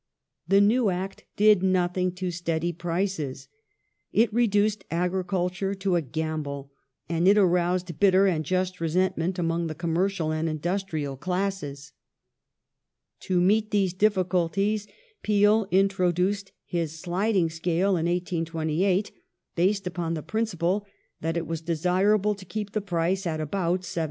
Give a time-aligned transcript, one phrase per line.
[0.47, 3.47] The new Act did nothing to steady prices;
[4.11, 6.71] it reduced agriculture to a gamble;
[7.07, 11.91] and it ai'oused bitter and just resentment among the commercial and industrial classes.
[13.19, 14.87] To meet these difficulties
[15.21, 19.11] Peel introduced his sliding scale in 1828,
[19.53, 20.83] based upon the principle
[21.19, 23.97] that it was desirable to keep the price at about 70s.